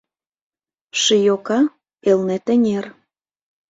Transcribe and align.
Ший 1.01 1.25
ока— 1.35 1.59
Элнет 2.09 2.45
эҥер. 2.53 2.85